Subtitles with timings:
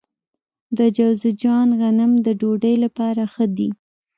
[0.77, 3.69] د جوزجان غنم د ډوډۍ لپاره ښه دي.